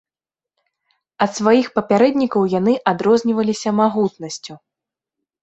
[1.25, 4.53] Ад сваіх папярэднікаў яны адрозніваліся магутнасцю.